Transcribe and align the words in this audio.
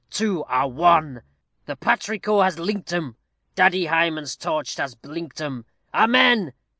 Two 0.09 0.43
are 0.45 0.67
ONE! 0.67 1.21
The 1.67 1.75
patrico 1.75 2.41
has 2.41 2.57
link'd 2.57 2.91
'em; 2.91 3.17
Daddy 3.53 3.85
Hymen's 3.85 4.35
torch 4.35 4.77
has 4.77 4.95
blink'd 4.95 5.39
'em. 5.39 5.65
Amen! 5.93 6.53